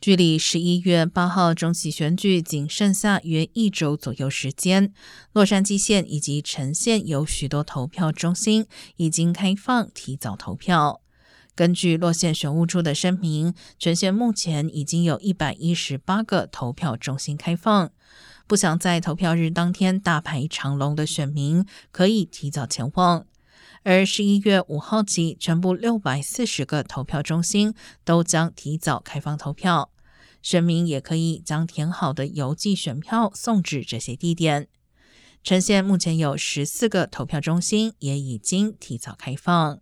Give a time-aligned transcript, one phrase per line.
[0.00, 4.92] 距离十一月八号中期选举仅剩下约一周左右时间，
[5.32, 8.66] 洛杉矶县以及城县有许多投票中心
[8.96, 11.00] 已经开放提早投票。
[11.56, 17.90] 根据洛县选务处的声明，全县目前已经有一百一十八个投票中心开放。
[18.46, 23.26] 不想在投票日当天大排长龙的选民可以提早前往。
[23.84, 27.74] 而十一月五号起，全部六百四十个投票中心
[28.04, 29.90] 都将提早开放投票，
[30.42, 34.68] 选民也可以将填好的邮寄选票送至这些地点。
[35.42, 39.80] 陈县目前有十四个投票中心也已经提早开放。